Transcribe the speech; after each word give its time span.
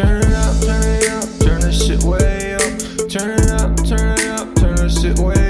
Turn 0.00 0.22
it 0.22 0.32
up, 0.32 0.58
turn 0.62 0.82
it 0.82 1.10
up, 1.10 1.28
turn 1.40 1.60
this 1.60 1.86
shit 1.86 2.02
way 2.04 2.54
up. 2.54 2.60
Turn 3.10 3.38
it 3.38 3.50
up, 3.50 3.76
turn 3.84 4.18
it 4.18 4.28
up, 4.28 4.54
turn 4.54 4.76
this 4.76 5.02
shit 5.02 5.18
way 5.18 5.34
up. 5.34 5.49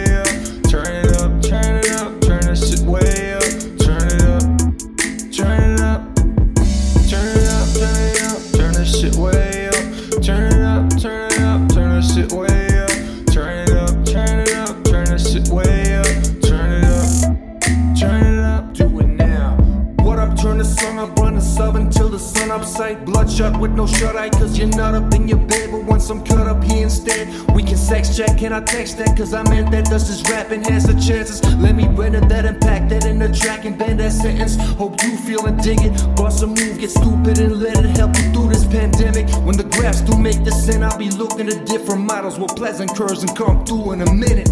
Until 21.80 22.08
the 22.08 22.18
sun 22.18 22.50
up 22.50 22.64
sight. 22.64 23.04
Bloodshot 23.04 23.58
with 23.58 23.72
no 23.72 23.86
shut 23.86 24.16
eye, 24.16 24.30
cause 24.30 24.58
you're 24.58 24.68
not 24.68 24.94
up 24.94 25.12
in 25.14 25.26
your 25.26 25.38
bed, 25.38 25.70
but 25.70 25.84
want 25.84 26.02
some 26.02 26.24
cut 26.24 26.46
up 26.46 26.62
here 26.64 26.84
instead. 26.84 27.28
We 27.54 27.62
can 27.62 27.76
sex 27.76 28.16
check, 28.16 28.38
can 28.38 28.52
I 28.52 28.60
text 28.60 28.98
that? 28.98 29.16
Cause 29.16 29.34
I 29.34 29.42
meant 29.44 29.70
that 29.72 29.86
does 29.86 30.08
this 30.08 30.28
rap 30.30 30.50
enhance 30.50 30.86
the 30.86 30.94
chances. 30.94 31.42
Let 31.56 31.74
me 31.74 31.86
render 31.88 32.20
that 32.20 32.44
and 32.44 32.60
pack 32.60 32.88
that 32.90 33.04
in 33.04 33.18
the 33.18 33.32
track 33.32 33.64
and 33.64 33.78
bend 33.78 34.00
that 34.00 34.12
sentence. 34.12 34.56
Hope 34.76 35.02
you 35.02 35.16
feel 35.16 35.46
and 35.46 35.60
dig 35.62 35.80
it. 35.82 35.92
A 36.30 36.46
move, 36.46 36.78
get 36.78 36.90
stupid 36.90 37.38
and 37.38 37.60
let 37.60 37.84
it 37.84 37.96
help 37.98 38.16
you 38.16 38.32
through 38.32 38.48
this 38.48 38.64
pandemic. 38.64 39.28
When 39.44 39.58
the 39.58 39.64
graphs 39.64 40.00
do 40.00 40.16
make 40.16 40.42
the 40.44 40.52
sin, 40.52 40.82
I'll 40.82 40.96
be 40.96 41.10
looking 41.10 41.48
at 41.48 41.66
different 41.66 42.02
models 42.02 42.38
with 42.38 42.56
pleasant 42.56 42.96
curves 42.96 43.22
and 43.22 43.36
come 43.36 43.66
through 43.66 43.92
in 43.92 44.00
a 44.00 44.10
minute. 44.14 44.46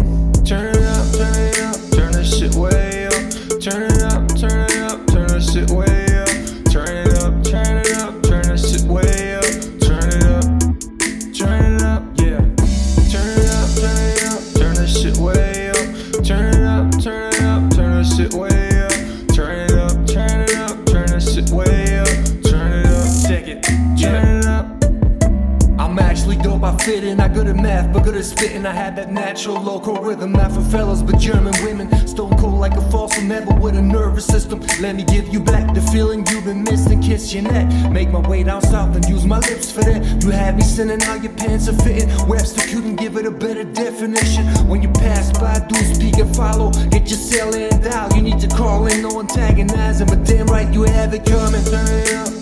Turn 0.45 0.75
it 0.75 0.83
up, 0.83 1.15
turn 1.15 1.35
it 1.35 1.59
up, 1.59 1.75
turn 1.91 2.11
that 2.11 2.25
shit 2.25 2.53
way 2.53 2.78
shit. 18.19 18.33
way 18.33 18.48
dope, 26.41 26.63
I 26.63 26.75
fit 26.77 27.03
in. 27.03 27.19
I 27.19 27.27
good 27.27 27.47
at 27.47 27.55
math, 27.55 27.93
but 27.93 28.03
good 28.03 28.15
at 28.15 28.25
spitting. 28.25 28.65
I 28.65 28.71
had 28.71 28.95
that 28.97 29.11
natural 29.11 29.61
local 29.61 29.95
rhythm, 29.95 30.31
not 30.31 30.51
for 30.51 30.61
fellas, 30.61 31.01
but 31.01 31.19
German 31.19 31.53
women. 31.63 31.89
Stone 32.07 32.37
cold 32.37 32.59
like 32.59 32.73
a 32.73 32.81
fossil, 32.91 33.23
never 33.23 33.53
with 33.53 33.75
a 33.75 33.81
nervous 33.81 34.25
system. 34.25 34.59
Let 34.79 34.95
me 34.95 35.03
give 35.03 35.29
you 35.29 35.39
back 35.39 35.73
the 35.73 35.81
feeling 35.81 36.25
you've 36.27 36.45
been 36.45 36.63
missing. 36.63 37.01
Kiss 37.01 37.33
your 37.33 37.43
neck, 37.43 37.91
make 37.91 38.09
my 38.09 38.19
way 38.19 38.43
down 38.43 38.61
south 38.61 38.95
and 38.95 39.05
use 39.05 39.25
my 39.25 39.39
lips 39.39 39.71
for 39.71 39.81
that. 39.81 40.23
You 40.23 40.31
had 40.31 40.55
me 40.55 40.63
sinning, 40.63 40.99
how 40.99 41.15
your 41.15 41.33
pants 41.33 41.67
are 41.67 41.77
fitting. 41.83 42.09
Webster 42.27 42.61
couldn't 42.67 42.95
give 42.97 43.17
it 43.17 43.25
a 43.25 43.31
better 43.31 43.63
definition. 43.63 44.45
When 44.67 44.81
you 44.81 44.89
pass 44.89 45.31
by, 45.39 45.59
do 45.67 45.75
speak 45.93 46.17
and 46.17 46.35
follow. 46.35 46.71
Get 46.89 47.09
your 47.09 47.19
cell 47.19 47.53
and 47.55 47.83
dial. 47.83 48.13
You 48.15 48.21
need 48.21 48.39
to 48.39 48.47
call 48.47 48.87
in, 48.87 49.01
no 49.01 49.19
antagonizing, 49.19 50.07
but 50.07 50.23
damn 50.25 50.47
right 50.47 50.71
you 50.73 50.83
have 50.83 51.13
it 51.13 51.25
coming. 51.25 51.63
Turn 51.63 51.87
it 51.87 52.13
up, 52.13 52.38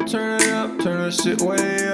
up. 0.00 0.06
Turn 0.08 0.40
it 0.40 0.48
up, 0.48 0.78
turn 0.80 1.00
up, 1.00 1.12
shit 1.12 1.40
way 1.40 1.88
up, 1.88 1.93